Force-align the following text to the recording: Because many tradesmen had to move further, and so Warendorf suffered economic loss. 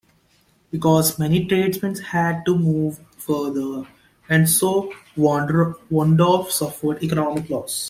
Because 0.71 1.19
many 1.19 1.45
tradesmen 1.45 1.93
had 1.97 2.43
to 2.47 2.57
move 2.57 2.97
further, 3.19 3.87
and 4.29 4.49
so 4.49 4.91
Warendorf 5.15 6.49
suffered 6.51 7.03
economic 7.03 7.47
loss. 7.51 7.79